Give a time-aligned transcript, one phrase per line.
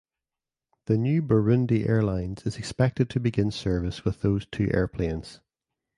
[0.85, 5.41] The new Burundi Airlines is expected to begin service with those two airplanes.